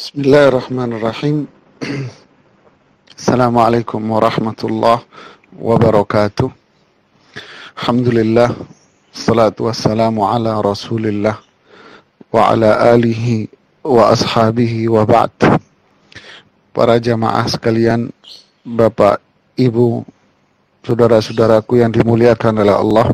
Bismillahirrahmanirrahim. 0.00 1.44
Assalamualaikum 3.20 4.00
warahmatullahi 4.00 5.04
wabarakatuh. 5.52 6.48
Alhamdulillah. 7.76 8.48
Salatu 9.12 9.68
wassalamu 9.68 10.24
ala 10.24 10.56
rasulillah. 10.64 11.36
Wa 12.32 12.48
ala 12.56 12.96
alihi 12.96 13.52
wa 13.84 14.08
ashabihi 14.08 14.88
wa 14.88 15.04
ba'd. 15.04 15.60
Para 16.72 16.96
jamaah 16.96 17.44
sekalian, 17.44 18.08
Bapak, 18.64 19.20
Ibu, 19.60 20.00
saudara-saudaraku 20.80 21.76
yang 21.76 21.92
dimuliakan 21.92 22.56
oleh 22.56 22.72
Allah. 22.72 23.06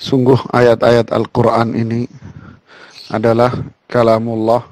Sungguh 0.00 0.40
ayat-ayat 0.48 1.12
Al-Quran 1.12 1.76
ini 1.76 2.08
adalah 3.12 3.52
kalamullah 3.92 4.64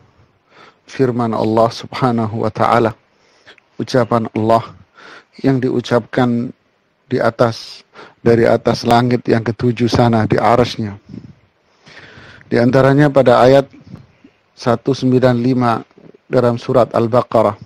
firman 0.88 1.37
Allah 1.37 1.69
Subhanahu 1.69 2.41
wa 2.41 2.48
taala 2.48 2.97
ucapan 3.77 4.27
Allah 4.33 4.73
yang 5.45 5.60
diucapkan 5.60 6.48
di 7.05 7.20
atas 7.20 7.84
dari 8.24 8.48
atas 8.48 8.88
langit 8.88 9.24
yang 9.28 9.45
ketujuh 9.45 9.88
sana 9.88 10.24
di 10.24 10.41
arasnya. 10.41 10.97
Di 12.50 12.59
antaranya 12.59 13.12
pada 13.12 13.45
ayat 13.45 13.69
195 14.59 15.06
dalam 16.27 16.55
surat 16.59 16.91
Al-Baqarah 16.91 17.56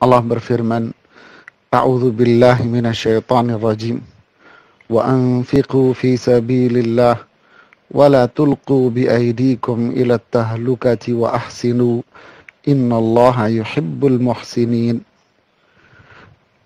Allah 0.00 0.22
berfirman 0.24 0.94
A'udzu 1.68 2.08
billahi 2.16 2.64
minasyaitonir 2.64 3.60
rajim 3.60 4.00
wa 4.88 5.04
anfiqu 5.04 5.92
fi 5.92 6.16
sabilillah 6.16 7.27
ولا 7.90 8.28
تلقوا 8.28 8.90
بأيديكم 8.90 9.78
إلى 9.96 10.14
التهلكة 10.14 11.04
وأحسنوا 11.08 11.96
إن 12.68 12.88
الله 12.92 13.36
يحب 13.64 14.00
المحسنين 14.06 14.98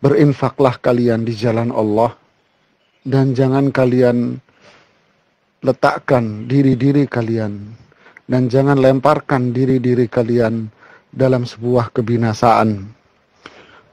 Berinfaklah 0.02 0.82
kalian 0.82 1.22
di 1.22 1.30
jalan 1.30 1.70
Allah 1.70 2.18
dan 3.06 3.38
jangan 3.38 3.70
kalian 3.70 4.42
letakkan 5.62 6.50
diri-diri 6.50 7.06
kalian 7.06 7.70
dan 8.26 8.50
jangan 8.50 8.82
lemparkan 8.82 9.54
diri-diri 9.54 10.10
kalian 10.10 10.66
dalam 11.14 11.46
sebuah 11.46 11.94
kebinasaan. 11.94 12.82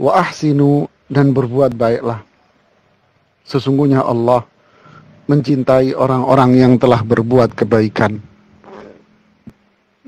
Wa 0.01 0.25
ahsinu 0.25 0.89
dan 1.13 1.29
berbuat 1.29 1.77
baiklah. 1.77 2.25
Sesungguhnya 3.45 4.01
Allah 4.01 4.49
mencintai 5.29 5.93
orang-orang 5.93 6.57
yang 6.57 6.73
telah 6.81 7.05
berbuat 7.05 7.53
kebaikan. 7.53 8.17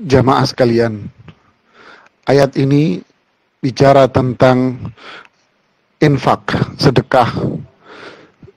Jamaah 0.02 0.42
sekalian, 0.42 1.06
ayat 2.26 2.58
ini 2.58 2.98
bicara 3.62 4.10
tentang 4.10 4.90
infak, 6.02 6.58
sedekah, 6.74 7.30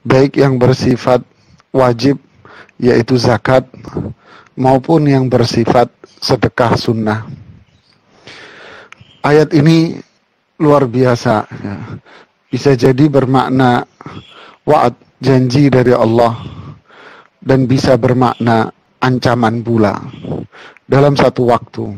baik 0.02 0.42
yang 0.42 0.58
bersifat 0.58 1.22
wajib, 1.70 2.18
yaitu 2.82 3.14
zakat, 3.22 3.70
maupun 4.58 5.06
yang 5.06 5.30
bersifat 5.30 5.94
sedekah 6.18 6.74
sunnah. 6.74 7.30
Ayat 9.22 9.54
ini 9.54 10.02
luar 10.58 10.90
biasa, 10.90 11.46
bisa 12.50 12.74
jadi 12.74 13.06
bermakna 13.06 13.86
wa'ad, 14.66 14.98
janji 15.26 15.74
dari 15.74 15.90
Allah 15.90 16.38
dan 17.42 17.66
bisa 17.66 17.98
bermakna 17.98 18.70
ancaman 19.02 19.66
pula 19.66 19.98
dalam 20.86 21.18
satu 21.18 21.50
waktu. 21.50 21.98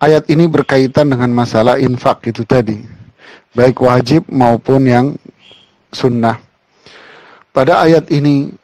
Ayat 0.00 0.24
ini 0.32 0.48
berkaitan 0.48 1.12
dengan 1.12 1.28
masalah 1.36 1.76
infak 1.76 2.32
itu 2.32 2.48
tadi, 2.48 2.80
baik 3.52 3.82
wajib 3.84 4.24
maupun 4.32 4.88
yang 4.88 5.06
sunnah. 5.92 6.40
Pada 7.50 7.82
ayat 7.82 8.06
ini, 8.14 8.54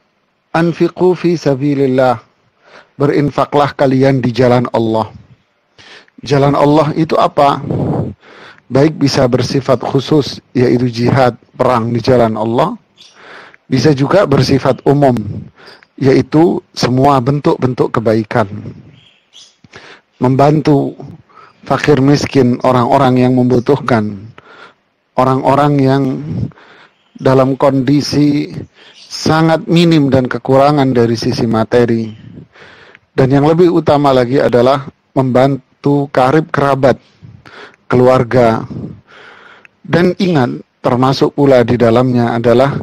anfiqu 0.54 1.18
fi 1.18 1.34
sabilillah, 1.34 2.22
berinfaklah 2.94 3.74
kalian 3.74 4.22
di 4.22 4.30
jalan 4.30 4.70
Allah. 4.70 5.10
Jalan 6.22 6.54
Allah 6.54 6.94
itu 6.94 7.18
apa? 7.18 7.58
Baik 8.70 8.94
bisa 8.96 9.26
bersifat 9.26 9.82
khusus, 9.82 10.38
yaitu 10.54 10.86
jihad, 10.86 11.34
perang 11.58 11.90
di 11.90 11.98
jalan 11.98 12.38
Allah, 12.38 12.78
bisa 13.68 13.96
juga 13.96 14.28
bersifat 14.28 14.84
umum, 14.84 15.16
yaitu 15.96 16.60
semua 16.76 17.20
bentuk-bentuk 17.22 17.94
kebaikan. 17.94 18.48
Membantu 20.20 20.94
fakir 21.64 21.98
miskin, 21.98 22.60
orang-orang 22.62 23.24
yang 23.24 23.32
membutuhkan, 23.34 24.30
orang-orang 25.16 25.72
yang 25.80 26.02
dalam 27.18 27.54
kondisi 27.54 28.50
sangat 28.94 29.64
minim 29.70 30.10
dan 30.10 30.26
kekurangan 30.26 30.90
dari 30.90 31.14
sisi 31.14 31.46
materi. 31.46 32.10
Dan 33.14 33.30
yang 33.30 33.46
lebih 33.46 33.70
utama 33.70 34.10
lagi 34.10 34.42
adalah 34.42 34.90
membantu 35.14 36.10
karib 36.10 36.50
kerabat, 36.50 36.98
keluarga. 37.86 38.66
Dan 39.86 40.18
ingat, 40.18 40.58
termasuk 40.82 41.38
pula 41.38 41.62
di 41.62 41.78
dalamnya 41.78 42.34
adalah 42.34 42.74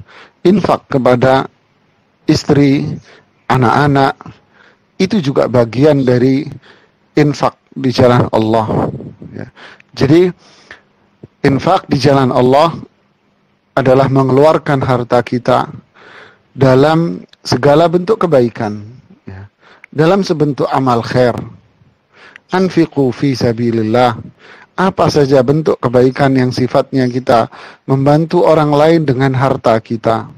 infak 0.41 0.89
kepada 0.89 1.45
istri, 2.25 2.85
anak-anak, 3.49 4.17
itu 5.01 5.17
juga 5.21 5.49
bagian 5.49 6.05
dari 6.05 6.45
infak 7.17 7.57
di 7.73 7.89
jalan 7.89 8.29
Allah. 8.29 8.89
Ya. 9.33 9.47
Jadi 9.97 10.29
infak 11.45 11.89
di 11.89 11.97
jalan 11.97 12.29
Allah 12.29 12.77
adalah 13.73 14.07
mengeluarkan 14.11 14.83
harta 14.83 15.23
kita 15.23 15.71
dalam 16.51 17.23
segala 17.41 17.87
bentuk 17.87 18.27
kebaikan, 18.27 18.83
ya. 19.25 19.47
dalam 19.89 20.21
sebentuk 20.21 20.67
amal 20.69 21.01
khair. 21.01 21.33
Anfiqu 22.51 23.15
fi 23.15 23.31
sabilillah 23.31 24.19
apa 24.75 25.11
saja 25.11 25.43
bentuk 25.43 25.77
kebaikan 25.77 26.35
yang 26.35 26.49
sifatnya 26.49 27.05
kita 27.11 27.51
membantu 27.85 28.47
orang 28.47 28.71
lain 28.71 29.01
dengan 29.03 29.35
harta 29.35 29.77
kita, 29.83 30.31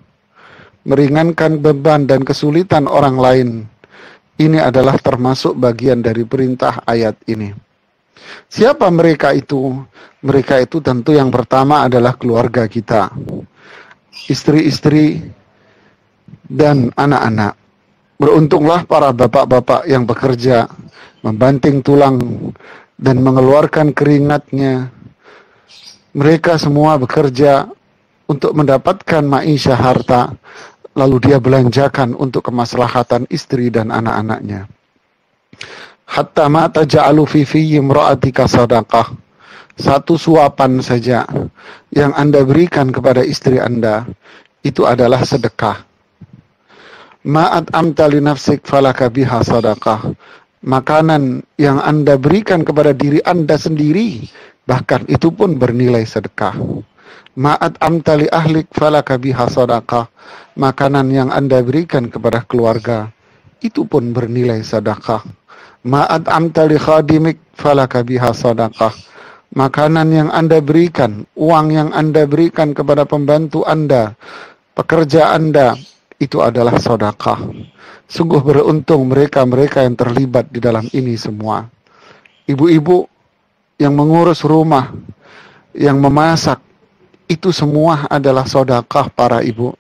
meringankan 0.84 1.62
beban 1.62 2.10
dan 2.10 2.26
kesulitan 2.26 2.90
orang 2.90 3.18
lain. 3.18 3.50
Ini 4.34 4.66
adalah 4.66 4.98
termasuk 4.98 5.54
bagian 5.56 6.02
dari 6.02 6.26
perintah 6.26 6.82
ayat 6.90 7.14
ini. 7.30 7.54
Siapa 8.50 8.90
mereka 8.90 9.30
itu? 9.32 9.78
Mereka 10.24 10.64
itu 10.64 10.82
tentu 10.82 11.14
yang 11.14 11.30
pertama 11.30 11.86
adalah 11.86 12.18
keluarga 12.18 12.66
kita, 12.66 13.14
istri-istri, 14.32 15.22
dan 16.48 16.90
anak-anak. 16.96 17.54
Beruntunglah 18.18 18.88
para 18.88 19.12
bapak-bapak 19.12 19.84
yang 19.86 20.08
bekerja, 20.08 20.66
membanting 21.22 21.84
tulang 21.84 22.18
dan 23.04 23.20
mengeluarkan 23.20 23.92
keringatnya. 23.92 24.88
Mereka 26.16 26.56
semua 26.56 26.96
bekerja 26.96 27.68
untuk 28.32 28.56
mendapatkan 28.56 29.20
maisha 29.28 29.76
harta, 29.76 30.32
lalu 30.96 31.20
dia 31.20 31.44
belanjakan 31.44 32.16
untuk 32.16 32.48
kemaslahatan 32.48 33.28
istri 33.28 33.68
dan 33.68 33.92
anak-anaknya. 33.92 34.72
Hatta 36.08 36.48
mata 36.48 36.88
ja'alu 36.88 37.28
fi 37.28 37.42
fi 37.44 37.76
imra'atika 37.76 38.48
sadaqah. 38.48 39.20
Satu 39.74 40.22
suapan 40.22 40.86
saja 40.86 41.26
yang 41.90 42.14
Anda 42.14 42.46
berikan 42.46 42.94
kepada 42.94 43.26
istri 43.26 43.58
Anda 43.58 44.06
itu 44.62 44.86
adalah 44.86 45.26
sedekah. 45.26 45.82
Ma'at 47.26 47.74
amta 47.74 48.06
li 48.06 48.22
nafsik 48.22 48.62
falaka 48.70 49.10
biha 49.10 49.42
sadaqah 49.42 50.14
makanan 50.64 51.44
yang 51.60 51.78
Anda 51.84 52.16
berikan 52.16 52.64
kepada 52.64 52.96
diri 52.96 53.20
Anda 53.28 53.60
sendiri, 53.60 54.26
bahkan 54.64 55.04
itu 55.12 55.30
pun 55.30 55.60
bernilai 55.60 56.08
sedekah. 56.08 56.56
Ma'at 57.34 57.78
amtali 57.84 58.30
ahlik 58.32 58.72
falaka 58.72 59.20
biha 59.20 59.50
sadaqah. 59.50 60.08
Makanan 60.56 61.10
yang 61.12 61.30
Anda 61.34 61.66
berikan 61.66 62.08
kepada 62.08 62.46
keluarga, 62.48 63.12
itu 63.60 63.84
pun 63.84 64.16
bernilai 64.16 64.64
sedekah. 64.64 65.26
Ma'at 65.84 66.30
amtali 66.32 66.80
khadimik 66.80 67.42
falaka 67.60 68.06
biha 68.06 68.32
sadaqah. 68.32 68.94
Makanan 69.54 70.10
yang 70.10 70.30
Anda 70.34 70.64
berikan, 70.64 71.30
uang 71.38 71.68
yang 71.70 71.90
Anda 71.94 72.26
berikan 72.26 72.74
kepada 72.74 73.06
pembantu 73.06 73.62
Anda, 73.70 74.18
pekerja 74.74 75.30
Anda, 75.30 75.78
itu 76.20 76.42
adalah 76.42 76.78
sedekah. 76.78 77.40
Sungguh 78.10 78.42
beruntung 78.44 79.10
mereka-mereka 79.10 79.82
yang 79.86 79.96
terlibat 79.98 80.52
di 80.52 80.60
dalam 80.62 80.86
ini 80.94 81.18
semua. 81.18 81.66
Ibu-ibu 82.46 83.08
yang 83.80 83.96
mengurus 83.96 84.44
rumah, 84.46 84.94
yang 85.74 85.98
memasak, 85.98 86.62
itu 87.26 87.50
semua 87.50 88.06
adalah 88.12 88.46
sodakah 88.46 89.10
para 89.10 89.42
ibu. 89.42 89.74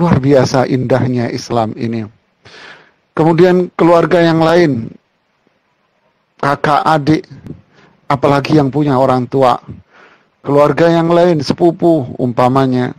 Luar 0.00 0.16
biasa 0.16 0.64
indahnya 0.64 1.28
Islam 1.28 1.76
ini. 1.76 2.08
Kemudian 3.12 3.68
keluarga 3.76 4.24
yang 4.24 4.40
lain, 4.40 4.88
kakak, 6.40 6.80
adik, 6.88 7.22
apalagi 8.08 8.56
yang 8.56 8.72
punya 8.72 8.96
orang 8.96 9.28
tua, 9.28 9.60
keluarga 10.40 10.88
yang 10.88 11.12
lain, 11.12 11.44
sepupu 11.44 12.16
umpamanya. 12.16 12.96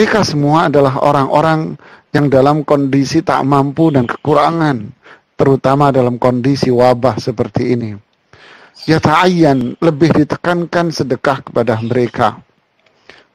Mereka 0.00 0.24
semua 0.24 0.72
adalah 0.72 0.96
orang-orang 0.96 1.76
yang 2.16 2.32
dalam 2.32 2.64
kondisi 2.64 3.20
tak 3.20 3.44
mampu 3.44 3.92
dan 3.92 4.08
kekurangan, 4.08 4.96
terutama 5.36 5.92
dalam 5.92 6.16
kondisi 6.16 6.72
wabah 6.72 7.20
seperti 7.20 7.76
ini. 7.76 8.00
Ya 8.88 8.96
ta'ayyan, 8.96 9.76
lebih 9.76 10.08
ditekankan 10.16 10.88
sedekah 10.88 11.44
kepada 11.44 11.76
mereka. 11.84 12.40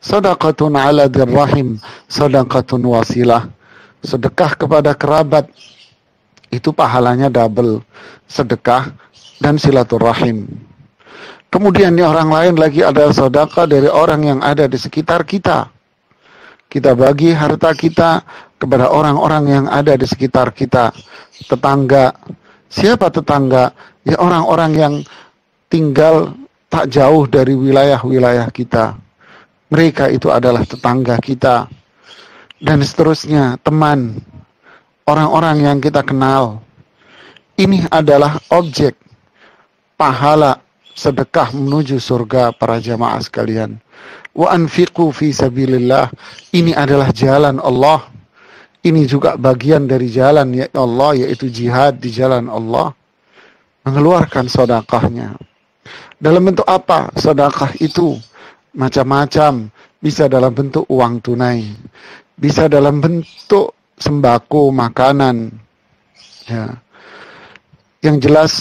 Sadaqatun 0.02 0.74
ala 0.74 1.06
dirrahim, 1.06 1.78
sadaqatun 2.10 2.82
wasilah. 2.82 3.46
Sedekah 4.02 4.58
kepada 4.58 4.98
kerabat, 4.98 5.46
itu 6.50 6.74
pahalanya 6.74 7.30
double. 7.30 7.86
Sedekah 8.26 8.90
dan 9.38 9.62
silaturahim. 9.62 10.50
Kemudian 11.54 11.94
orang 12.02 12.34
lain 12.34 12.58
lagi 12.58 12.82
ada 12.82 13.14
sedekah 13.14 13.70
dari 13.70 13.86
orang 13.86 14.26
yang 14.26 14.40
ada 14.42 14.66
di 14.66 14.82
sekitar 14.82 15.30
kita. 15.30 15.75
Kita 16.76 16.92
bagi 16.92 17.32
harta 17.32 17.72
kita 17.72 18.20
kepada 18.60 18.92
orang-orang 18.92 19.44
yang 19.48 19.66
ada 19.72 19.96
di 19.96 20.04
sekitar 20.04 20.52
kita. 20.52 20.92
Tetangga. 21.48 22.12
Siapa 22.68 23.08
tetangga? 23.08 23.72
Ya 24.04 24.20
orang-orang 24.20 24.72
yang 24.76 24.94
tinggal 25.72 26.36
tak 26.68 26.92
jauh 26.92 27.24
dari 27.32 27.56
wilayah-wilayah 27.56 28.52
kita 28.52 29.00
mereka 29.70 30.08
itu 30.08 30.30
adalah 30.30 30.64
tetangga 30.64 31.18
kita. 31.18 31.68
Dan 32.56 32.82
seterusnya, 32.82 33.60
teman, 33.62 34.24
orang-orang 35.04 35.68
yang 35.68 35.78
kita 35.84 36.02
kenal. 36.02 36.64
Ini 37.56 37.88
adalah 37.92 38.40
objek 38.52 38.96
pahala 40.00 40.60
sedekah 40.96 41.52
menuju 41.52 42.00
surga 42.00 42.56
para 42.56 42.80
jamaah 42.80 43.20
sekalian. 43.20 43.80
Wa 44.36 44.52
anfiqu 44.52 45.10
fi 45.16 45.32
sabilillah. 45.32 46.12
Ini 46.52 46.76
adalah 46.76 47.10
jalan 47.16 47.64
Allah. 47.64 48.12
Ini 48.86 49.08
juga 49.10 49.34
bagian 49.40 49.90
dari 49.90 50.12
jalan 50.12 50.54
ya 50.54 50.70
Allah 50.78 51.26
yaitu 51.26 51.50
jihad 51.50 51.98
di 51.98 52.12
jalan 52.12 52.52
Allah. 52.52 52.94
Mengeluarkan 53.88 54.46
sodakahnya. 54.46 55.40
Dalam 56.20 56.52
bentuk 56.52 56.68
apa 56.68 57.10
sodakah 57.18 57.74
itu? 57.82 58.20
macam-macam, 58.76 59.72
bisa 60.04 60.28
dalam 60.28 60.52
bentuk 60.52 60.84
uang 60.92 61.24
tunai, 61.24 61.72
bisa 62.36 62.68
dalam 62.68 63.00
bentuk 63.00 63.74
sembako, 63.96 64.70
makanan. 64.76 65.50
Ya. 66.46 66.78
Yang 68.04 68.18
jelas 68.22 68.52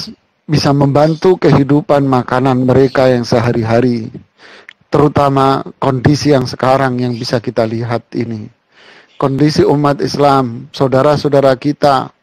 bisa 0.49 0.73
membantu 0.73 1.37
kehidupan 1.37 2.07
makanan 2.07 2.65
mereka 2.65 3.11
yang 3.11 3.27
sehari-hari, 3.27 4.09
terutama 4.95 5.67
kondisi 5.83 6.31
yang 6.31 6.47
sekarang 6.47 7.03
yang 7.03 7.19
bisa 7.19 7.43
kita 7.43 7.67
lihat 7.67 8.07
ini. 8.15 8.47
Kondisi 9.19 9.67
umat 9.67 9.99
Islam, 9.99 10.71
saudara-saudara 10.71 11.59
kita, 11.59 12.15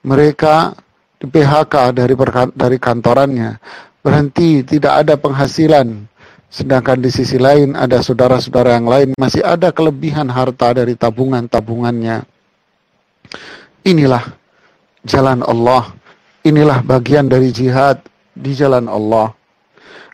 mereka 0.00 0.72
di 1.20 1.28
PHK 1.28 1.92
dari 1.92 2.14
dari 2.56 2.78
kantorannya, 2.80 3.60
berhenti, 4.00 4.64
tidak 4.64 5.04
ada 5.04 5.20
penghasilan, 5.20 6.08
Sedangkan 6.54 7.02
di 7.02 7.10
sisi 7.10 7.34
lain 7.34 7.74
ada 7.74 7.98
saudara-saudara 7.98 8.78
yang 8.78 8.86
lain 8.86 9.08
masih 9.18 9.42
ada 9.42 9.74
kelebihan 9.74 10.30
harta 10.30 10.70
dari 10.70 10.94
tabungan-tabungannya. 10.94 12.22
Inilah 13.82 14.22
jalan 15.02 15.42
Allah. 15.42 15.90
Inilah 16.46 16.86
bagian 16.86 17.26
dari 17.26 17.50
jihad 17.50 17.98
di 18.38 18.54
jalan 18.54 18.86
Allah. 18.86 19.34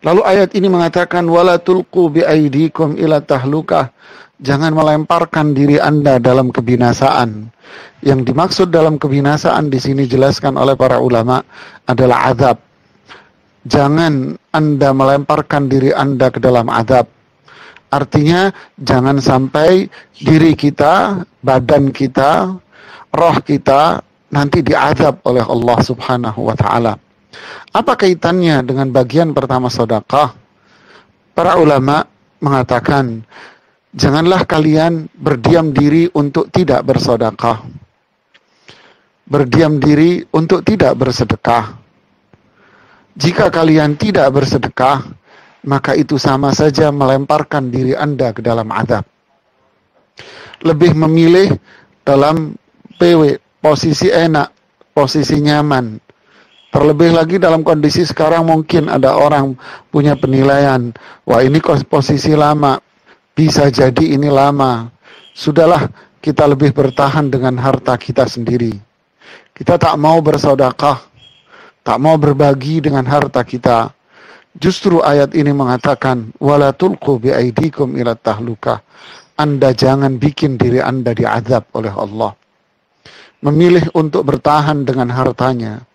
Lalu 0.00 0.20
ayat 0.24 0.56
ini 0.56 0.68
mengatakan 0.72 1.28
wala 1.28 1.60
tulqu 1.60 2.08
bi 2.08 2.20
aidikum 2.24 2.96
ila 2.96 3.20
tahlukah. 3.20 3.92
Jangan 4.40 4.72
melemparkan 4.72 5.52
diri 5.52 5.76
Anda 5.76 6.16
dalam 6.16 6.48
kebinasaan. 6.48 7.52
Yang 8.00 8.20
dimaksud 8.32 8.72
dalam 8.72 8.96
kebinasaan 8.96 9.68
di 9.68 9.76
sini 9.76 10.08
jelaskan 10.08 10.56
oleh 10.56 10.72
para 10.72 10.96
ulama 10.96 11.44
adalah 11.84 12.32
azab 12.32 12.56
jangan 13.68 14.38
Anda 14.54 14.94
melemparkan 14.94 15.68
diri 15.68 15.92
Anda 15.92 16.32
ke 16.32 16.40
dalam 16.40 16.70
adab. 16.72 17.08
Artinya 17.90 18.54
jangan 18.78 19.18
sampai 19.18 19.90
diri 20.14 20.54
kita, 20.54 21.26
badan 21.42 21.90
kita, 21.90 22.54
roh 23.10 23.36
kita 23.42 23.98
nanti 24.30 24.62
diadab 24.62 25.18
oleh 25.26 25.42
Allah 25.42 25.78
Subhanahu 25.82 26.46
wa 26.46 26.54
taala. 26.54 26.94
Apa 27.70 27.94
kaitannya 27.94 28.62
dengan 28.66 28.90
bagian 28.90 29.30
pertama 29.30 29.70
sedekah? 29.70 30.34
Para 31.34 31.56
ulama 31.56 32.04
mengatakan, 32.42 33.22
janganlah 33.94 34.42
kalian 34.44 35.06
berdiam 35.14 35.70
diri 35.70 36.10
untuk 36.12 36.50
tidak 36.50 36.82
bersedekah. 36.82 37.62
Berdiam 39.30 39.78
diri 39.78 40.26
untuk 40.34 40.66
tidak 40.66 40.98
bersedekah 40.98 41.80
jika 43.20 43.52
kalian 43.52 44.00
tidak 44.00 44.32
bersedekah, 44.32 45.02
maka 45.66 45.92
itu 45.98 46.16
sama 46.16 46.56
saja 46.56 46.88
melemparkan 46.88 47.68
diri 47.68 47.92
Anda 47.92 48.32
ke 48.32 48.40
dalam 48.40 48.72
adab. 48.72 49.04
Lebih 50.64 50.96
memilih 50.96 51.52
dalam 52.00 52.56
PW, 52.96 53.36
posisi 53.60 54.08
enak, 54.08 54.48
posisi 54.96 55.36
nyaman. 55.36 56.00
Terlebih 56.70 57.10
lagi 57.18 57.42
dalam 57.42 57.66
kondisi 57.66 58.06
sekarang 58.06 58.46
mungkin 58.46 58.86
ada 58.86 59.18
orang 59.18 59.58
punya 59.90 60.14
penilaian, 60.14 60.94
wah 61.26 61.42
ini 61.42 61.58
posisi 61.82 62.30
lama, 62.38 62.78
bisa 63.34 63.66
jadi 63.74 64.14
ini 64.14 64.30
lama. 64.30 64.86
Sudahlah 65.34 65.90
kita 66.22 66.46
lebih 66.46 66.70
bertahan 66.70 67.26
dengan 67.26 67.58
harta 67.58 67.98
kita 67.98 68.22
sendiri. 68.30 68.78
Kita 69.50 69.82
tak 69.82 69.98
mau 69.98 70.22
bersodakah, 70.22 71.02
tak 71.82 71.98
mau 71.98 72.14
berbagi 72.14 72.78
dengan 72.78 73.02
harta 73.02 73.42
kita. 73.42 73.90
Justru 74.54 75.02
ayat 75.02 75.34
ini 75.34 75.50
mengatakan 75.50 76.30
wala 76.38 76.70
tulqu 76.70 77.18
bi 77.18 77.34
aidikum 77.34 77.98
ila 77.98 78.14
tahluka. 78.14 78.78
Anda 79.34 79.74
jangan 79.74 80.22
bikin 80.22 80.54
diri 80.54 80.78
Anda 80.78 81.18
diazab 81.18 81.66
oleh 81.74 81.90
Allah. 81.90 82.30
Memilih 83.42 83.90
untuk 83.98 84.22
bertahan 84.30 84.86
dengan 84.86 85.10
hartanya 85.10 85.89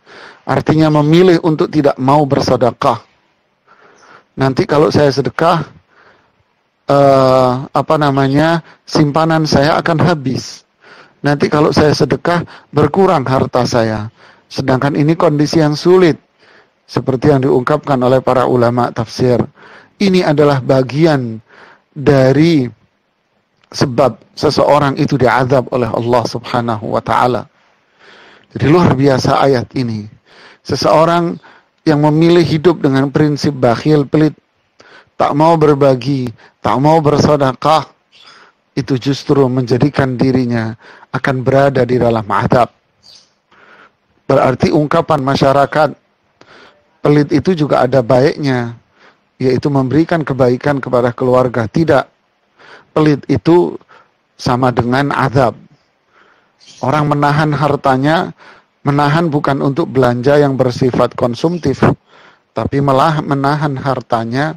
artinya 0.46 0.94
memilih 1.02 1.42
untuk 1.42 1.68
tidak 1.74 1.98
mau 1.98 2.24
bersedekah. 2.24 3.02
Nanti 4.38 4.64
kalau 4.70 4.94
saya 4.94 5.10
sedekah 5.10 5.66
uh, 6.90 7.66
apa 7.72 7.96
namanya 7.98 8.62
simpanan 8.86 9.50
saya 9.50 9.76
akan 9.82 9.98
habis. 10.06 10.64
Nanti 11.26 11.50
kalau 11.50 11.74
saya 11.74 11.92
sedekah 11.92 12.46
berkurang 12.70 13.26
harta 13.26 13.66
saya. 13.66 14.14
Sedangkan 14.46 14.94
ini 14.94 15.18
kondisi 15.18 15.58
yang 15.58 15.74
sulit. 15.74 16.22
Seperti 16.86 17.34
yang 17.34 17.42
diungkapkan 17.42 17.98
oleh 17.98 18.22
para 18.22 18.46
ulama 18.46 18.94
tafsir. 18.94 19.42
Ini 19.98 20.22
adalah 20.22 20.62
bagian 20.62 21.42
dari 21.90 22.70
sebab 23.74 24.22
seseorang 24.38 24.94
itu 25.02 25.18
diazab 25.18 25.66
oleh 25.74 25.90
Allah 25.90 26.24
subhanahu 26.30 26.94
wa 26.94 27.02
ta'ala. 27.02 27.50
Jadi 28.54 28.66
luar 28.70 28.94
biasa 28.94 29.42
ayat 29.42 29.68
ini. 29.74 30.15
Seseorang 30.66 31.38
yang 31.86 32.02
memilih 32.02 32.42
hidup 32.42 32.82
dengan 32.82 33.14
prinsip 33.14 33.54
bakhil 33.54 34.10
pelit. 34.10 34.34
Tak 35.16 35.32
mau 35.32 35.56
berbagi, 35.56 36.28
tak 36.60 36.76
mau 36.82 37.00
bersodakah. 37.00 37.88
Itu 38.76 39.00
justru 39.00 39.46
menjadikan 39.48 40.20
dirinya 40.20 40.76
akan 41.16 41.46
berada 41.46 41.88
di 41.88 41.96
dalam 41.96 42.26
adab. 42.28 42.68
Berarti 44.26 44.74
ungkapan 44.74 45.22
masyarakat 45.24 45.96
pelit 47.00 47.30
itu 47.32 47.54
juga 47.54 47.86
ada 47.86 48.02
baiknya, 48.02 48.74
yaitu 49.38 49.70
memberikan 49.72 50.26
kebaikan 50.26 50.82
kepada 50.82 51.14
keluarga. 51.14 51.70
Tidak. 51.70 52.10
Pelit 52.92 53.22
itu 53.30 53.78
sama 54.36 54.74
dengan 54.74 55.14
azab. 55.16 55.56
Orang 56.84 57.08
menahan 57.08 57.56
hartanya, 57.56 58.36
menahan 58.86 59.28
bukan 59.34 59.60
untuk 59.66 59.90
belanja 59.90 60.38
yang 60.38 60.54
bersifat 60.54 61.18
konsumtif, 61.18 61.82
tapi 62.54 62.80
malah 62.80 63.20
menahan 63.26 63.74
hartanya 63.76 64.56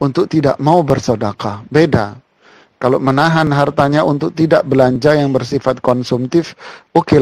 untuk 0.00 0.26
tidak 0.26 0.56
mau 0.58 0.80
bersodakah. 0.80 1.62
Beda. 1.68 2.16
Kalau 2.76 3.00
menahan 3.00 3.48
hartanya 3.52 4.04
untuk 4.04 4.36
tidak 4.36 4.64
belanja 4.68 5.16
yang 5.16 5.32
bersifat 5.32 5.80
konsumtif, 5.80 6.52
oke 6.92 7.16
okay 7.16 7.20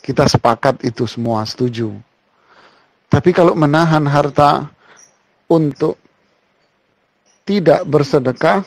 kita 0.00 0.24
sepakat 0.26 0.80
itu 0.84 1.04
semua 1.04 1.44
setuju. 1.44 1.92
Tapi 3.10 3.30
kalau 3.36 3.52
menahan 3.52 4.06
harta 4.08 4.70
untuk 5.50 5.98
tidak 7.44 7.84
bersedekah, 7.84 8.62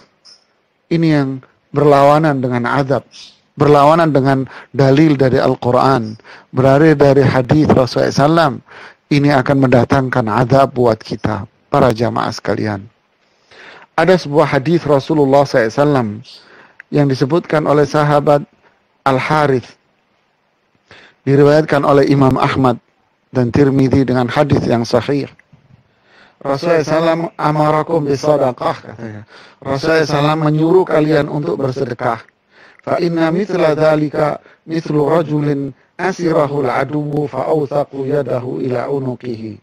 ini 0.91 1.07
yang 1.15 1.29
berlawanan 1.71 2.37
dengan 2.37 2.67
adab, 2.69 3.07
berlawanan 3.53 4.09
dengan 4.09 4.49
dalil 4.73 5.13
dari 5.13 5.37
Al-Quran, 5.37 6.17
berari 6.49 6.97
dari 6.97 7.21
hadis 7.21 7.69
Rasulullah 7.69 8.09
SAW 8.09 8.61
ini 9.13 9.29
akan 9.29 9.69
mendatangkan 9.69 10.25
azab 10.25 10.73
buat 10.73 10.97
kita, 10.97 11.45
para 11.69 11.93
jamaah 11.93 12.33
sekalian. 12.33 12.81
Ada 13.93 14.17
sebuah 14.25 14.57
hadis 14.57 14.81
Rasulullah 14.89 15.45
SAW 15.45 16.25
yang 16.89 17.05
disebutkan 17.05 17.69
oleh 17.69 17.85
sahabat 17.85 18.41
Al-Harith. 19.05 19.77
Diriwayatkan 21.23 21.85
oleh 21.85 22.09
Imam 22.09 22.35
Ahmad 22.41 22.81
dan 23.29 23.53
Tirmidzi 23.53 24.03
dengan 24.03 24.27
hadis 24.27 24.65
yang 24.65 24.81
sahih. 24.81 25.29
Rasulullah 26.43 26.83
SAW 26.83 27.31
amarakum 27.39 28.03
bisadaqah 28.03 28.75
katanya. 28.81 29.23
Rasulullah 29.63 30.03
SAW 30.03 30.41
menyuruh 30.41 30.83
kalian 30.83 31.31
untuk 31.31 31.55
bersedekah. 31.61 32.32
Inna 32.83 33.31
mithla 33.31 33.75
dhalika 33.75 34.43
mithlu 34.67 35.07
rajulin 35.07 35.71
asirahul 35.95 36.67
aduwu 36.67 37.31
fa'awthaqu 37.31 38.11
yadahu 38.11 38.59
ila 38.59 38.91
unuqihi. 38.91 39.55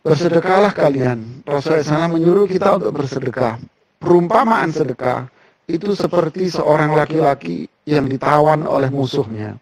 Bersedekahlah 0.00 0.72
kalian. 0.72 1.44
Rasulullah 1.44 2.08
SAW 2.08 2.16
menyuruh 2.16 2.46
kita 2.48 2.76
untuk 2.80 3.00
bersedekah. 3.00 3.60
Perumpamaan 4.00 4.72
sedekah 4.72 5.28
itu 5.68 5.92
seperti 5.92 6.48
seorang 6.48 6.96
laki-laki 6.96 7.68
yang 7.84 8.08
ditawan 8.08 8.64
oleh 8.64 8.88
musuhnya. 8.88 9.60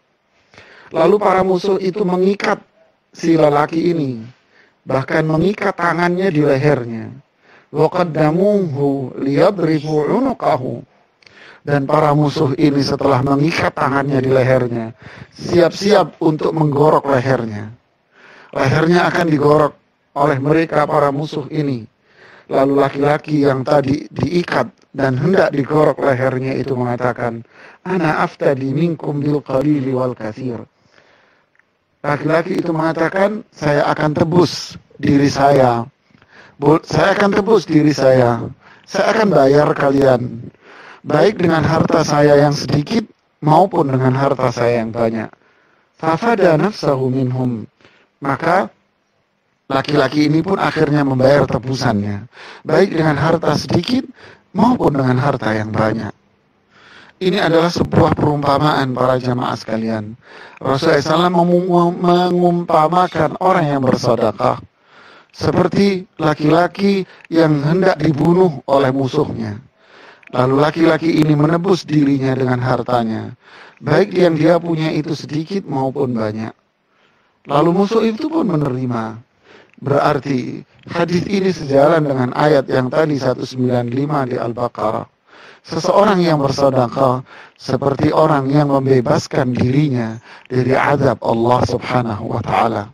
Lalu 0.95 1.17
para 1.19 1.43
musuh 1.43 1.77
itu 1.83 2.07
mengikat 2.07 2.63
si 3.11 3.35
lelaki 3.35 3.93
ini 3.95 4.23
bahkan 4.89 5.21
mengikat 5.29 5.77
tangannya 5.77 6.33
di 6.33 6.41
lehernya. 6.41 7.13
Waqaddamuhu 7.69 9.21
liyadribu 9.21 10.09
unuqahu. 10.09 10.81
Dan 11.69 11.85
para 11.85 12.17
musuh 12.17 12.57
ini 12.57 12.81
setelah 12.81 13.21
mengikat 13.21 13.77
tangannya 13.77 14.25
di 14.25 14.33
lehernya, 14.33 14.97
siap-siap 15.37 16.17
untuk 16.25 16.57
menggorok 16.57 17.13
lehernya. 17.13 17.69
Lehernya 18.57 19.05
akan 19.13 19.27
digorok 19.29 19.77
oleh 20.17 20.41
mereka 20.41 20.89
para 20.89 21.13
musuh 21.13 21.45
ini. 21.53 21.85
Lalu 22.49 22.73
laki-laki 22.81 23.45
yang 23.45 23.61
tadi 23.69 24.09
diikat 24.09 24.73
dan 24.97 25.21
hendak 25.21 25.53
digorok 25.53 26.01
lehernya 26.01 26.57
itu 26.57 26.73
mengatakan, 26.73 27.45
Ana 27.85 28.25
aftadi 28.25 28.73
minkum 28.73 29.21
bil 29.21 29.45
qalili 29.45 29.93
wal 29.93 30.17
kathir 30.17 30.65
laki-laki 32.03 32.63
itu 32.63 32.71
mengatakan 32.71 33.43
saya 33.51 33.83
akan 33.91 34.15
tebus 34.15 34.79
diri 35.03 35.27
saya 35.27 35.83
saya 36.87 37.09
akan 37.19 37.31
tebus 37.35 37.67
diri 37.67 37.91
saya 37.91 38.47
saya 38.87 39.07
akan 39.15 39.29
bayar 39.35 39.69
kalian 39.75 40.47
baik 41.05 41.38
dengan 41.43 41.62
harta 41.62 42.02
saya 42.02 42.38
yang 42.38 42.55
sedikit 42.55 43.05
maupun 43.43 43.90
dengan 43.90 44.14
harta 44.14 44.50
saya 44.50 44.83
yang 44.83 44.90
banyak. 44.90 45.31
Fafada 45.99 46.55
nafsahu 46.55 47.11
minhum. 47.11 47.67
Maka 48.23 48.71
laki-laki 49.71 50.26
ini 50.31 50.43
pun 50.43 50.59
akhirnya 50.59 51.02
membayar 51.02 51.47
tebusannya. 51.47 52.26
Baik 52.67 52.95
dengan 52.95 53.19
harta 53.19 53.55
sedikit 53.59 54.07
maupun 54.55 54.95
dengan 54.95 55.19
harta 55.19 55.55
yang 55.55 55.71
banyak. 55.75 56.14
Ini 57.19 57.43
adalah 57.43 57.67
sebuah 57.67 58.14
perumpamaan 58.14 58.95
para 58.95 59.19
jamaah 59.19 59.59
sekalian. 59.59 60.14
Rasulullah 60.62 61.02
SAW 61.02 61.35
mengumpamakan 61.99 63.43
orang 63.43 63.67
yang 63.67 63.83
bersodakah 63.83 64.62
seperti 65.35 66.07
laki-laki 66.14 67.02
yang 67.26 67.59
hendak 67.67 67.99
dibunuh 67.99 68.62
oleh 68.71 68.95
musuhnya. 68.95 69.59
Lalu 70.29 70.55
laki-laki 70.61 71.25
ini 71.25 71.33
menebus 71.33 71.89
dirinya 71.89 72.37
dengan 72.37 72.61
hartanya, 72.61 73.33
baik 73.81 74.13
yang 74.13 74.37
dia 74.37 74.61
punya 74.61 74.93
itu 74.93 75.17
sedikit 75.17 75.65
maupun 75.65 76.13
banyak. 76.13 76.53
Lalu 77.49 77.71
musuh 77.73 78.05
itu 78.05 78.29
pun 78.29 78.45
menerima. 78.45 79.25
Berarti 79.79 80.67
hadis 80.91 81.25
ini 81.25 81.49
sejalan 81.49 82.05
dengan 82.05 82.31
ayat 82.37 82.69
yang 82.69 82.93
tadi 82.93 83.17
195 83.17 84.29
di 84.29 84.37
Al-Baqarah 84.37 85.07
Seseorang 85.69 86.25
yang 86.25 86.41
bersedekah 86.41 87.21
seperti 87.59 88.09
orang 88.09 88.49
yang 88.49 88.73
membebaskan 88.73 89.53
dirinya 89.53 90.17
dari 90.49 90.73
azab 90.73 91.21
Allah 91.21 91.61
Subhanahu 91.69 92.25
wa 92.31 92.41
taala. 92.41 92.85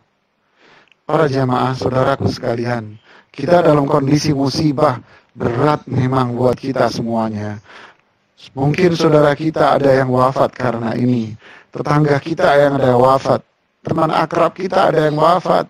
Para 1.07 1.31
jamaah 1.31 1.71
saudaraku 1.71 2.27
sekalian, 2.27 2.99
kita 3.31 3.63
dalam 3.63 3.87
kondisi 3.87 4.35
musibah 4.35 4.99
berat 5.35 5.83
memang 5.85 6.33
buat 6.33 6.55
kita 6.55 6.87
semuanya. 6.89 7.59
Mungkin 8.55 8.95
saudara 8.95 9.35
kita 9.35 9.79
ada 9.79 9.91
yang 9.91 10.11
wafat 10.11 10.55
karena 10.55 10.95
ini, 10.95 11.35
tetangga 11.71 12.17
kita 12.19 12.47
yang 12.55 12.79
ada 12.79 12.95
yang 12.95 13.03
wafat, 13.03 13.43
teman 13.83 14.11
akrab 14.11 14.55
kita 14.55 14.91
ada 14.91 15.11
yang 15.11 15.19
wafat. 15.19 15.67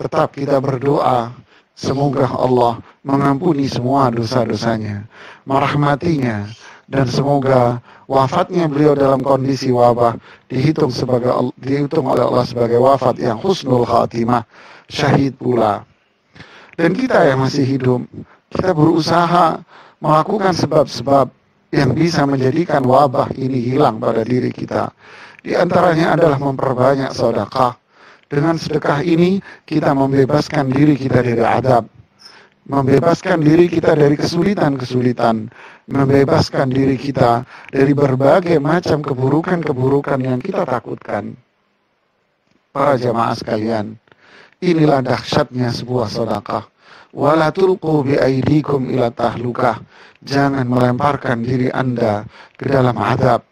Tetap 0.00 0.32
kita 0.32 0.56
berdoa 0.64 1.34
Semoga 1.80 2.28
Allah 2.28 2.76
mengampuni 3.00 3.64
semua 3.64 4.12
dosa-dosanya, 4.12 5.08
merahmatinya, 5.48 6.44
dan 6.92 7.08
semoga 7.08 7.80
wafatnya 8.04 8.68
beliau 8.68 8.92
dalam 8.92 9.24
kondisi 9.24 9.72
wabah 9.72 10.20
dihitung 10.52 10.92
sebagai 10.92 11.32
dihitung 11.56 12.04
oleh 12.04 12.20
Allah 12.20 12.44
sebagai 12.44 12.76
wafat 12.84 13.16
yang 13.16 13.40
husnul 13.40 13.88
khatimah, 13.88 14.44
syahid 14.92 15.40
pula. 15.40 15.88
Dan 16.76 16.92
kita 16.92 17.24
yang 17.24 17.40
masih 17.40 17.64
hidup, 17.64 18.04
kita 18.50 18.74
berusaha 18.74 19.62
melakukan 20.02 20.52
sebab-sebab 20.54 21.30
yang 21.70 21.94
bisa 21.94 22.26
menjadikan 22.26 22.82
wabah 22.82 23.30
ini 23.38 23.62
hilang 23.62 24.02
pada 24.02 24.26
diri 24.26 24.50
kita. 24.50 24.90
Di 25.40 25.54
antaranya 25.54 26.18
adalah 26.18 26.36
memperbanyak 26.36 27.14
sedekah, 27.14 27.78
dengan 28.30 28.54
sedekah 28.54 29.02
ini 29.02 29.42
kita 29.66 29.90
membebaskan 29.90 30.70
diri 30.70 30.94
kita 30.94 31.18
dari 31.18 31.42
adab, 31.42 31.86
membebaskan 32.70 33.42
diri 33.42 33.66
kita 33.66 33.98
dari 33.98 34.14
kesulitan-kesulitan, 34.14 35.50
membebaskan 35.90 36.70
diri 36.70 36.94
kita 36.94 37.42
dari 37.74 37.90
berbagai 37.90 38.62
macam 38.62 39.02
keburukan-keburukan 39.02 40.22
yang 40.22 40.38
kita 40.38 40.62
takutkan. 40.62 41.34
Para 42.70 42.94
jamaah 42.94 43.34
sekalian, 43.34 43.98
inilah 44.62 45.02
dahsyatnya 45.02 45.74
sebuah 45.74 46.06
sedekah. 46.06 46.70
Wala 47.10 47.50
tulqu 47.50 48.06
bi 48.06 48.14
aidikum 48.18 48.90
ila 48.90 49.10
tahlukah. 49.10 49.82
Jangan 50.20 50.68
melemparkan 50.68 51.40
diri 51.40 51.72
Anda 51.72 52.28
ke 52.54 52.68
dalam 52.68 52.94
adab 53.00 53.50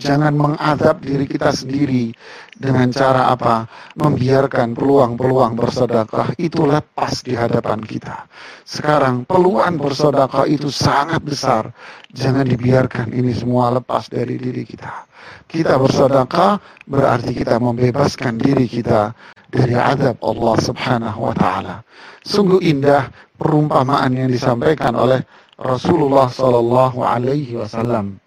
Jangan 0.00 0.32
mengadab 0.32 1.04
diri 1.04 1.28
kita 1.28 1.52
sendiri 1.52 2.08
dengan 2.56 2.88
cara 2.88 3.28
apa? 3.28 3.68
Membiarkan 4.00 4.72
peluang-peluang 4.72 5.60
bersedekah 5.60 6.32
itu 6.40 6.64
lepas 6.64 7.20
di 7.20 7.36
hadapan 7.36 7.84
kita. 7.84 8.24
Sekarang 8.64 9.28
peluang 9.28 9.76
bersedekah 9.76 10.48
itu 10.48 10.72
sangat 10.72 11.20
besar. 11.20 11.68
Jangan 12.16 12.48
dibiarkan 12.48 13.12
ini 13.12 13.36
semua 13.36 13.68
lepas 13.76 14.08
dari 14.08 14.40
diri 14.40 14.64
kita. 14.64 15.04
Kita 15.44 15.76
bersedekah 15.76 16.56
berarti 16.88 17.36
kita 17.36 17.60
membebaskan 17.60 18.40
diri 18.40 18.64
kita 18.72 19.12
dari 19.52 19.76
adab 19.76 20.16
Allah 20.24 20.56
Subhanahu 20.64 21.28
wa 21.28 21.34
taala. 21.36 21.84
Sungguh 22.20 22.60
indah 22.60 23.08
perumpamaan 23.40 24.12
yang 24.12 24.28
disampaikan 24.28 24.92
oleh 24.92 25.24
Rasulullah 25.56 26.28
sallallahu 26.28 27.00
alaihi 27.00 27.56
wasallam. 27.56 28.20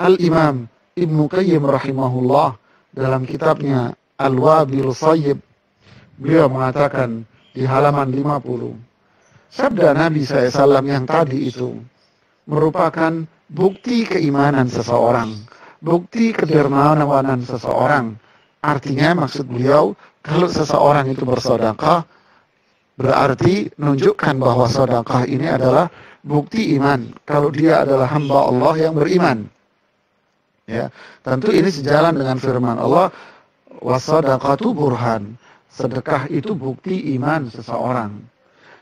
Al-Imam 0.00 0.68
Ibnu 0.94 1.26
Qayyim 1.26 1.64
rahimahullah 1.64 2.56
dalam 2.94 3.26
kitabnya 3.26 3.96
Al-Wabil 4.18 4.90
Sayyib 4.94 5.38
beliau 6.18 6.46
mengatakan 6.46 7.26
di 7.50 7.66
halaman 7.66 8.10
50 8.14 8.78
sabda 9.50 9.94
Nabi 9.94 10.22
SAW 10.22 10.82
yang 10.86 11.06
tadi 11.06 11.50
itu 11.50 11.74
merupakan 12.46 13.26
bukti 13.50 14.06
keimanan 14.06 14.70
seseorang 14.70 15.34
bukti 15.82 16.30
kedermawanan 16.30 17.42
seseorang 17.42 18.14
artinya 18.62 19.26
maksud 19.26 19.50
beliau 19.50 19.98
kalau 20.22 20.46
seseorang 20.46 21.10
itu 21.10 21.26
bersodakah 21.26 22.06
berarti 22.94 23.70
menunjukkan 23.78 24.34
bahwa 24.38 24.66
sodakah 24.70 25.26
ini 25.26 25.50
adalah 25.50 25.90
bukti 26.22 26.74
iman 26.78 27.10
kalau 27.26 27.50
dia 27.50 27.82
adalah 27.82 28.06
hamba 28.08 28.48
Allah 28.48 28.74
yang 28.78 28.94
beriman 28.94 29.50
Ya, 30.64 30.88
tentu 31.20 31.52
ini 31.52 31.68
sejalan 31.68 32.16
dengan 32.16 32.40
firman 32.40 32.80
Allah, 32.80 33.12
wasadaqatu 33.84 34.72
burhan. 34.72 35.36
Sedekah 35.68 36.24
itu 36.32 36.56
bukti 36.56 37.12
iman 37.18 37.52
seseorang. 37.52 38.16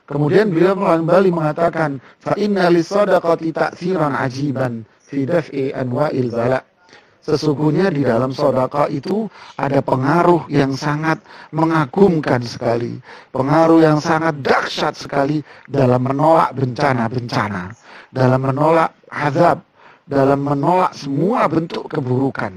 Kemudian 0.07 0.55
beliau 0.55 0.79
kembali 0.79 1.35
mengatakan, 1.35 1.99
fa 2.23 2.39
inna 2.39 2.71
lisadaqati 2.71 3.51
ta'thiran 3.51 4.15
ajiban 4.15 4.87
fi 5.03 5.27
daf'i 5.27 5.75
anwa'il 5.75 6.31
bala. 6.31 6.63
Sesungguhnya 7.23 7.89
di 7.95 8.03
dalam 8.03 8.35
sodaka 8.35 8.91
itu 8.91 9.31
ada 9.55 9.79
pengaruh 9.79 10.51
yang 10.51 10.75
sangat 10.75 11.23
mengagumkan 11.55 12.43
sekali. 12.43 12.99
Pengaruh 13.31 13.79
yang 13.79 14.03
sangat 14.03 14.43
dahsyat 14.43 14.99
sekali 14.99 15.39
dalam 15.71 16.03
menolak 16.03 16.51
bencana-bencana. 16.59 17.71
Dalam 18.11 18.41
menolak 18.43 18.91
azab 19.09 19.63
dalam 20.07 20.43
menolak 20.43 20.93
semua 20.93 21.47
bentuk 21.47 21.87
keburukan. 21.89 22.53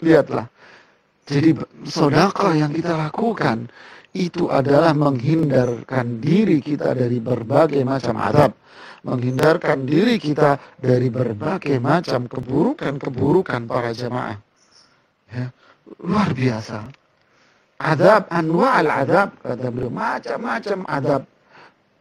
Lihatlah, 0.00 0.48
Jadi 1.26 1.58
sodakah 1.90 2.54
yang 2.54 2.70
kita 2.70 2.94
lakukan 2.94 3.66
itu 4.12 4.46
adalah 4.52 4.94
menghindarkan 4.94 6.20
diri 6.22 6.62
kita 6.62 6.94
dari 6.94 7.18
berbagai 7.18 7.82
macam 7.82 8.20
adab. 8.20 8.52
Menghindarkan 9.06 9.86
diri 9.86 10.18
kita 10.18 10.58
dari 10.82 11.06
berbagai 11.10 11.78
macam 11.78 12.26
keburukan-keburukan 12.26 13.70
para 13.70 13.94
jamaah. 13.94 14.38
Ya, 15.30 15.54
luar 16.02 16.34
biasa. 16.34 16.90
Adab, 17.76 18.26
anwa 18.32 18.82
al-adab, 18.82 19.36
kata 19.42 19.68
beliau, 19.68 19.92
macam-macam 19.92 20.78
adab. 20.90 21.22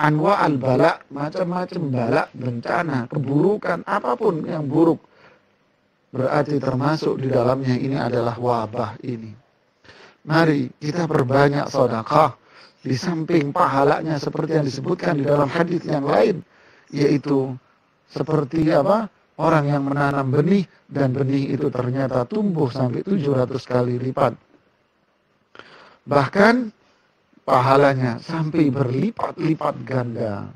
Anwa 0.01 0.33
al-bala, 0.41 1.03
macam-macam 1.13 1.81
bala, 1.93 2.23
bencana, 2.33 3.05
keburukan, 3.11 3.85
apa 3.85 4.17
pun 4.17 4.43
yang 4.43 4.65
buruk 4.65 4.99
Berarti 6.15 6.63
termasuk 6.63 7.19
di 7.19 7.27
dalamnya 7.27 7.75
ini 7.75 7.99
adalah 7.99 8.39
wabah 8.39 8.95
ini. 9.03 9.35
Mari 10.25 10.73
kita 10.81 11.05
perbanyak 11.05 11.69
sedekah 11.69 12.33
di 12.81 12.97
samping 12.97 13.53
pahalanya 13.53 14.17
seperti 14.17 14.57
yang 14.57 14.65
disebutkan 14.65 15.21
di 15.21 15.25
dalam 15.25 15.49
hadis 15.49 15.85
yang 15.85 16.05
lain 16.05 16.41
yaitu 16.89 17.53
seperti 18.09 18.69
apa? 18.73 19.09
Orang 19.35 19.67
yang 19.67 19.83
menanam 19.83 20.31
benih 20.31 20.63
dan 20.87 21.11
benih 21.11 21.59
itu 21.59 21.67
ternyata 21.67 22.23
tumbuh 22.23 22.71
sampai 22.71 23.03
700 23.03 23.51
kali 23.67 23.99
lipat. 23.99 24.31
Bahkan 26.07 26.71
pahalanya 27.43 28.15
sampai 28.23 28.71
berlipat-lipat 28.71 29.75
ganda. 29.83 30.47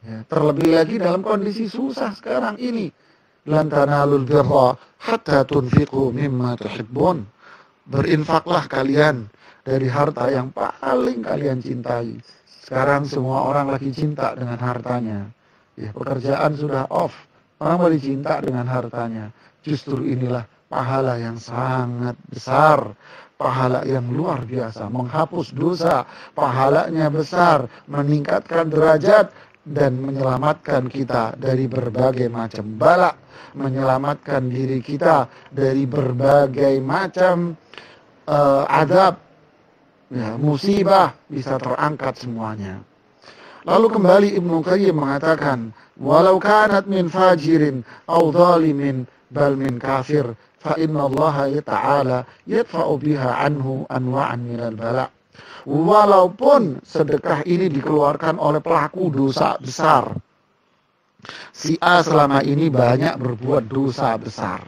Ya, 0.00 0.24
terlebih 0.32 0.72
lagi 0.72 0.96
dalam 0.96 1.20
kondisi 1.20 1.68
susah 1.68 2.16
sekarang 2.16 2.56
ini 2.56 2.88
lan 3.44 3.68
tanalul 3.68 4.24
birra 4.24 4.72
hatta 5.04 5.44
tunfiqu 5.44 6.08
mimma 6.08 6.56
tuhibbun. 6.56 7.20
Berinfaklah 7.90 8.70
kalian 8.70 9.26
dari 9.66 9.90
harta 9.90 10.30
yang 10.30 10.54
paling 10.54 11.26
kalian 11.26 11.58
cintai. 11.58 12.22
Sekarang 12.46 13.02
semua 13.02 13.50
orang 13.50 13.66
lagi 13.66 13.90
cinta 13.90 14.30
dengan 14.38 14.62
hartanya. 14.62 15.26
Ya, 15.74 15.90
pekerjaan 15.90 16.54
sudah 16.54 16.86
off. 16.86 17.10
Orang 17.58 17.82
boleh 17.82 17.98
cinta 17.98 18.38
dengan 18.38 18.70
hartanya. 18.70 19.34
Justru 19.66 20.06
inilah 20.06 20.46
pahala 20.70 21.18
yang 21.18 21.36
sangat 21.36 22.14
besar 22.30 22.94
pahala 23.40 23.88
yang 23.88 24.04
luar 24.12 24.44
biasa, 24.44 24.92
menghapus 24.92 25.56
dosa, 25.56 26.04
pahalanya 26.36 27.08
besar, 27.08 27.64
meningkatkan 27.88 28.68
derajat 28.68 29.32
dan 29.64 29.96
menyelamatkan 29.96 30.92
kita 30.92 31.32
dari 31.40 31.64
berbagai 31.64 32.28
macam 32.28 32.76
bala 32.76 33.16
menyelamatkan 33.54 34.46
diri 34.46 34.78
kita 34.78 35.26
dari 35.50 35.82
berbagai 35.82 36.78
macam 36.78 37.58
uh, 38.30 38.62
azab, 38.70 39.18
ya, 40.14 40.38
musibah 40.38 41.18
bisa 41.26 41.58
terangkat 41.58 42.14
semuanya. 42.22 42.78
Lalu 43.66 43.86
kembali 43.92 44.28
Ibnu 44.40 44.62
Qayyim 44.64 44.96
mengatakan, 44.96 45.74
walau 46.00 46.40
kanat 46.40 46.88
min 46.88 47.10
fajirin 47.10 47.84
au 48.08 48.32
zalimin 48.32 49.04
bal 49.28 49.52
min 49.58 49.76
kafir 49.76 50.32
fa 50.56 50.80
inna 50.80 51.10
Allah 51.10 51.60
ta'ala 51.60 52.18
yadfa'u 52.48 52.96
biha 52.96 53.44
anhu 53.44 53.84
anwa'an 53.90 54.40
minal 54.40 54.76
bala. 54.78 55.06
Walaupun 55.68 56.80
sedekah 56.80 57.44
ini 57.44 57.68
dikeluarkan 57.68 58.40
oleh 58.40 58.64
pelaku 58.64 59.12
dosa 59.12 59.60
besar, 59.60 60.16
si 61.52 61.76
A 61.84 62.00
selama 62.00 62.40
ini 62.40 62.72
banyak 62.72 63.20
berbuat 63.20 63.68
dosa 63.68 64.16
besar. 64.16 64.64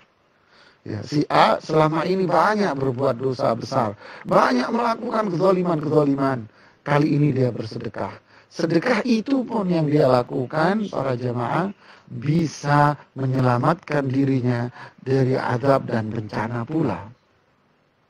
Ya, 0.83 0.99
si 1.07 1.23
A 1.31 1.63
selama 1.63 2.03
ini 2.03 2.27
banyak 2.27 2.75
berbuat 2.75 3.23
dosa 3.23 3.55
besar, 3.55 3.95
banyak 4.27 4.67
melakukan 4.67 5.31
kezaliman-kezaliman. 5.31 6.51
Kali 6.83 7.07
ini 7.07 7.31
dia 7.31 7.55
bersedekah. 7.55 8.19
Sedekah 8.51 9.07
itu 9.07 9.47
pun 9.47 9.71
yang 9.71 9.87
dia 9.87 10.11
lakukan 10.11 10.91
para 10.91 11.15
jamaah 11.15 11.71
bisa 12.11 12.99
menyelamatkan 13.15 14.11
dirinya 14.11 14.67
dari 14.99 15.39
adab 15.39 15.87
dan 15.87 16.11
bencana 16.11 16.67
pula. 16.67 17.07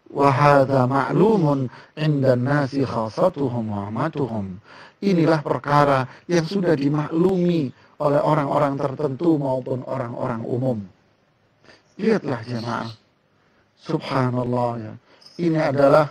Wahada 0.08 0.88
ma'lumun 0.88 1.68
inda 2.00 2.40
nasi 2.40 2.88
khasatuhum 2.88 3.68
wa 3.68 4.08
Inilah 5.04 5.40
perkara 5.44 6.08
yang 6.24 6.48
sudah 6.48 6.72
dimaklumi 6.72 7.68
oleh 8.00 8.20
orang-orang 8.24 8.80
tertentu 8.80 9.37
maupun 9.37 9.85
orang-orang 9.85 10.40
umum. 10.48 10.78
Lihatlah 12.00 12.40
jemaah. 12.48 12.90
Subhanallah 13.83 14.70
ya. 14.78 14.94
Ini 15.42 15.59
adalah 15.59 16.07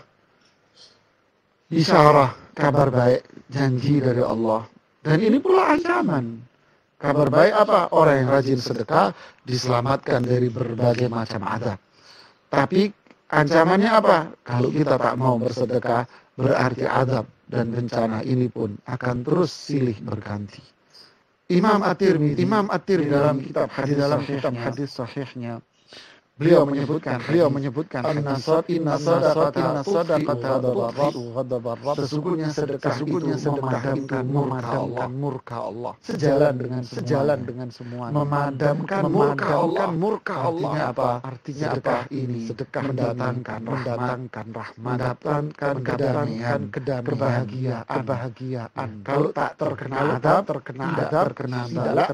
isyarah 1.72 2.54
kabar 2.54 2.92
baik 2.92 3.24
janji 3.48 4.04
dari 4.04 4.22
Allah. 4.22 4.68
Dan 5.02 5.24
ini 5.24 5.42
pula 5.42 5.74
ancaman. 5.74 6.38
Kabar 7.02 7.34
baik 7.34 7.54
apa? 7.58 7.90
Orang 7.96 8.22
yang 8.22 8.30
rajin 8.30 8.62
sedekah 8.62 9.10
diselamatkan 9.50 10.22
dari 10.22 10.54
berbagai 10.54 11.10
macam 11.10 11.42
adab. 11.50 11.82
Tapi 12.54 12.94
ancamannya 13.34 13.90
apa? 13.90 14.18
Kalau 14.46 14.70
kita 14.70 15.02
tak 15.02 15.18
mau 15.18 15.42
bersedekah, 15.42 16.06
berarti 16.38 16.86
adab 16.86 17.26
dan 17.50 17.74
bencana 17.74 18.22
ini 18.22 18.46
pun 18.54 18.78
akan 18.86 19.26
terus 19.26 19.50
silih 19.50 19.98
berganti. 20.06 20.62
Imam 21.52 21.84
At-Tirmidzi 21.84 22.40
Imam 22.40 22.72
At-Tirmidzi 22.72 23.12
dalam 23.12 23.38
kitab 23.44 23.68
hadis 23.76 23.96
dalam 24.00 24.22
kitab 24.24 24.54
hadis 24.56 24.90
sahihnya 24.96 25.60
Beliau 26.42 26.66
menyebutkan, 26.66 27.22
beliau 27.22 27.54
menyebutkan 27.54 28.02
an-nasad 28.02 28.66
inna 28.66 28.98
sadaqata 28.98 30.58
ghadabar 30.58 31.94
Sesungguhnya 32.02 32.50
sedekah 32.50 32.98
sesungguhnya 32.98 33.38
memadamkan 33.38 34.24
memadamkan 34.26 35.12
murka 35.14 35.58
Allah. 35.70 35.94
Sejalan 36.02 36.54
dengan 36.58 36.82
sejalan 36.82 37.40
dengan 37.46 37.70
semua. 37.70 38.10
Memadamkan 38.10 39.06
murka 39.06 39.54
Allah. 39.54 39.88
Murka 39.94 40.36
Allah. 40.42 40.72
Artinya 40.74 40.84
apa? 40.90 41.12
Artinya 41.22 41.68
sedekah 41.78 42.02
ini 42.10 42.40
sedekah 42.50 42.84
mendatangkan 42.90 43.60
mendatangkan 43.62 44.46
rahmat, 44.50 44.82
mendatangkan 44.82 45.76
kedamaian, 45.86 46.62
kedamaian, 46.74 47.06
kebahagiaan, 47.06 47.86
kebahagiaan. 47.86 48.90
Kalau 49.06 49.30
tak 49.30 49.52
terkena 49.62 50.18
adab, 50.18 50.42
terkena 50.50 50.86
adab, 50.98 51.24
terkena 51.30 51.60
balak, 51.70 52.08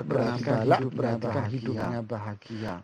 berarti 0.91 1.39
hidupnya 1.55 2.03
bahagia. 2.03 2.75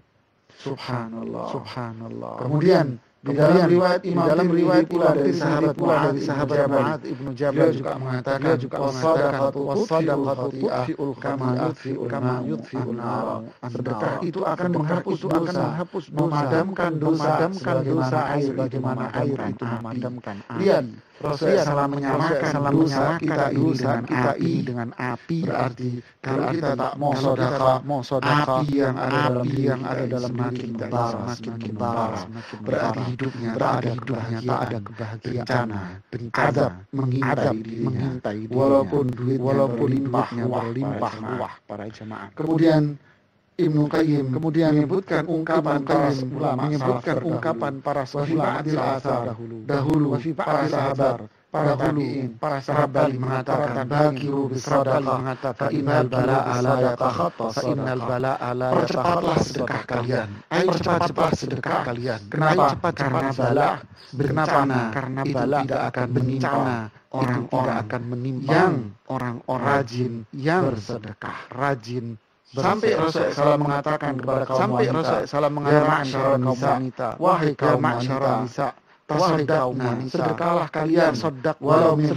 Subhanallah. 0.62 1.48
Subhanallah. 1.52 2.36
Kemudian 2.38 3.00
di 3.24 3.32
dalam 3.40 3.72
riwayat 3.72 4.02
Imam 4.04 4.28
dalam 4.28 4.48
riwayat 4.52 4.86
pula 4.92 5.16
dari 5.16 5.32
sahabat 5.32 5.80
pula 5.80 6.12
dari 6.12 6.22
sahabat 6.28 6.58
Mu'ad 6.68 7.02
Ibnu 7.08 7.32
Jabal 7.32 7.72
juga 7.72 7.96
mengatakan 7.96 8.40
dia 8.44 8.56
juga 8.60 8.78
mengatakan 8.84 9.40
wasadaqatu 9.64 10.52
tudfi'ul 10.60 11.14
kama 11.24 11.48
yudfi'ul 11.56 12.08
kama 12.12 12.34
yudfi'ul 12.44 12.92
nar. 13.00 13.48
Sedekah 13.72 14.14
itu 14.28 14.40
akan 14.44 14.70
menghapus 14.76 15.18
itu 15.24 15.28
akan 15.32 15.56
menghapus 15.56 16.06
memadamkan 16.12 16.92
dosa 17.00 17.24
memadamkan 17.24 17.76
dosa 17.88 18.20
air 18.36 18.52
bagaimana 18.52 19.04
air 19.16 19.38
itu 19.40 19.64
memadamkan. 19.64 20.36
Lihat 20.60 20.86
Rasulullah 21.24 21.64
salah 21.64 21.88
menyamakan 21.88 22.52
salah 22.52 22.72
menyamakan 22.76 23.20
kita 23.24 23.46
ini 23.56 23.72
dengan 23.72 24.02
kita 24.04 24.32
ini 24.44 24.60
dengan 24.68 24.90
api 25.00 25.38
berarti 25.48 25.90
kalau 26.20 26.44
kita 26.52 26.72
tak 26.76 26.94
mau 27.00 27.14
sodaka 27.16 27.72
mau 27.88 28.02
sodaka 28.04 28.60
api 28.60 28.76
yang 28.76 28.96
ada 29.00 29.18
dalam 29.32 29.48
yang 29.56 29.82
ada 29.88 30.04
dalam 30.04 30.32
diri 30.36 30.68
kita 30.76 30.88
semakin 30.92 31.54
membara 31.64 32.22
berarti 32.60 33.12
hidupnya 33.13 33.49
tak 33.56 33.71
ada 33.80 33.89
hidupnya 33.93 34.39
tak 34.41 34.60
ada 34.65 34.78
kebahagiaan 34.82 35.45
bencana 35.45 35.80
bencana 36.10 36.65
mengintai 36.89 37.58
mengintai 37.86 38.39
walaupun 38.49 39.06
duit 39.13 39.39
walaupun 39.39 39.88
limpahnya 39.93 40.45
berlimpah 40.49 41.13
ruah 41.21 41.54
para 41.69 41.86
jemaah 41.93 42.30
kemudian 42.34 42.97
Ibnu 43.54 43.86
Qayyim 43.86 44.34
kemudian 44.34 44.73
menyebutkan 44.73 45.30
ungkapan 45.30 45.86
para 45.86 46.10
ulama 46.10 46.65
menyebutkan 46.65 47.17
ungkapan 47.21 47.73
para 47.86 48.02
ulama 48.10 48.65
dahulu. 48.65 49.58
dahulu 49.69 50.08
para 50.34 50.65
sahabat 50.65 51.30
para 51.54 51.78
tabi'in, 51.78 52.34
para 52.42 52.58
sahabat 52.66 53.13
mengatakan 53.13 53.86
bakiru 53.86 54.50
bisadaqah 54.50 55.22
mengatakan 55.22 55.70
innal 55.70 56.10
bala'a 56.10 56.56
la 56.66 56.76
yatakhatta 56.82 57.46
fa 57.54 57.62
innal 57.70 58.02
bala'a 58.02 58.50
la 58.58 58.68
percepatlah 58.74 59.38
sedekah 59.38 59.82
kalian. 59.86 60.30
Ayo 60.50 60.68
cepat-cepat 60.74 61.32
sedekah. 61.38 61.82
kalian. 61.86 62.20
Kenapa? 62.34 62.89
Karena 62.89 63.30
bala 63.30 63.70
kenapa 64.10 64.80
karena 64.89 65.22
bala 65.30 65.60
tidak 65.62 65.82
akan 65.94 66.08
menimpa 66.10 66.89
orang-orang 67.13 67.78
akan 67.86 68.02
menimpa 68.10 68.50
yang 68.50 68.74
orang-orang 69.06 69.70
rajin 69.78 70.13
yang 70.34 70.74
bersedekah. 70.74 71.38
rajin 71.54 72.18
Sampai 72.54 72.94
Rasul 72.94 73.34
salah 73.34 73.58
mengatakan 73.58 74.13
kepada 74.13 74.46
kaum 74.46 74.62
sampai 74.62 74.86
Rasul 74.94 75.26
salah 75.26 75.50
mengatakan 75.50 76.06
kepada 76.06 76.38
kaum 76.38 76.62
wanita, 76.62 77.08
wahai 77.18 77.58
kaum 77.58 77.82
wanita, 77.82 78.78
Wanita, 79.13 79.58
sedekahlah 80.10 80.67
kalian, 80.69 81.13
sodak 81.13 81.58
walau 81.62 81.93
min 81.93 82.13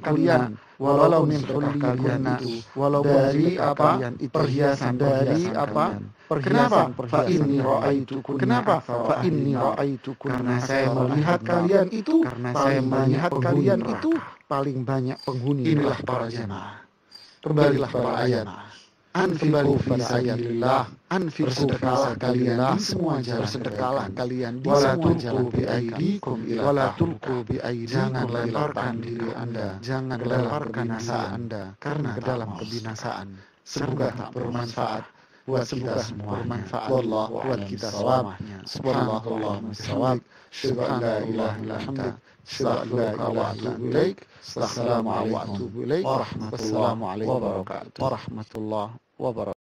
kalian, 0.00 0.56
walau 0.80 1.22
min 1.28 1.42
kalian 1.44 2.20
itu, 2.38 2.50
walau 2.78 3.02
dari 3.04 3.58
apa? 3.60 4.12
perhiasan 4.32 4.96
dari 4.96 5.50
apa? 5.52 6.00
Kenapa? 6.28 6.92
Fa 7.08 7.24
inni 7.24 7.56
ra'aitu 7.56 8.20
Kenapa? 8.20 8.84
Fa 8.84 9.24
inni 9.24 9.56
ra'aitu 9.56 10.12
Karena 10.20 10.60
saya 10.60 10.92
melihat 10.92 11.40
kalian 11.40 11.86
itu, 11.88 12.16
karena 12.20 12.50
saya 12.52 12.80
melihat 12.84 13.32
kalian 13.40 13.80
itu 13.80 14.10
paling 14.44 14.84
banyak 14.84 15.16
penghuni. 15.24 15.62
Inilah 15.64 15.98
para 16.04 16.28
jemaah. 16.28 16.84
Kembalilah 17.40 17.88
para 17.88 18.10
ayat. 18.28 18.44
Anfiqu 19.16 19.72
fi 19.80 19.94
sabilillah, 20.04 20.82
anfiqu 21.08 21.48
Bersedekahlah 21.48 22.12
kalian 22.20 22.60
di 22.76 22.80
semua 22.84 23.14
jalan 23.24 23.48
kebaikan. 23.48 24.10
kalian 24.12 24.54
di 24.60 24.66
Wala 24.68 24.90
semua 24.92 25.12
jalan 25.16 25.44
bi 25.48 25.62
ila 26.52 26.60
Wala 26.68 26.86
tulqu 27.00 27.34
bi 27.48 27.56
Jangan 27.88 28.26
lemparkan 28.28 28.94
diri 29.00 29.28
Anda 29.32 29.68
jangan 29.80 30.18
lemparkan 30.20 30.86
kebinasaan, 30.92 31.30
Anda 31.32 31.62
karena 31.80 32.08
ke 32.12 32.20
dalam 32.20 32.48
kebinasaan. 32.60 33.28
Semoga 33.64 34.08
tak 34.12 34.28
bermanfaat 34.36 35.04
buat 35.48 35.64
kita 35.64 36.04
semuanya. 36.04 36.44
bermanfaat 36.44 36.88
Wallahu 36.92 37.32
buat 37.48 37.60
kita 37.64 37.88
semuanya. 37.88 38.58
Subhanallahumma 38.68 39.72
bisawab. 39.72 40.20
Asyhadu 40.52 40.80
an 40.84 41.00
la 41.00 41.16
ilaha 41.24 41.56
illa 41.64 42.08
استغفرك 42.52 43.20
واتوب 43.20 43.80
اليك 43.84 44.26
السلام 44.56 45.08
عليكم. 45.08 45.70
ورحمة 46.06 46.52
الله 46.60 46.92
وبركاته. 47.28 48.04
ورحمة 48.04 48.50
الله 48.56 48.90
وبركاته. 49.18 49.57